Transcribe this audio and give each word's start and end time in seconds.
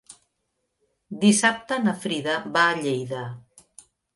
Dissabte 1.25 1.79
na 1.83 1.95
Frida 2.07 2.39
va 2.57 2.67
a 2.71 2.75
Lleida. 2.81 3.25